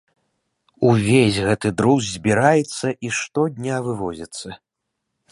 Увесь 0.91 1.35
гэты 1.47 1.67
друз 1.81 2.03
збіраецца 2.15 2.87
і 3.09 3.11
штодня 3.19 3.75
вывозіцца. 3.89 4.47